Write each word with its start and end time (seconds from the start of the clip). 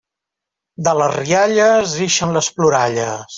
De 0.87 0.93
les 0.99 1.11
rialles 1.17 1.93
ixen 2.07 2.35
les 2.39 2.51
ploralles. 2.57 3.25